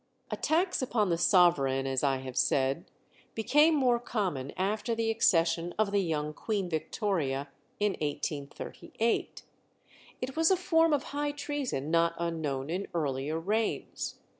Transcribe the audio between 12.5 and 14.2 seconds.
in earlier reigns.